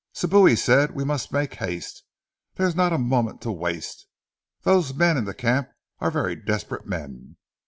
[0.15, 2.05] "Sibou," he said, "we must make haste.
[2.55, 4.07] There is not a moment to waste.
[4.63, 7.37] Those men in the camp are very desperate men.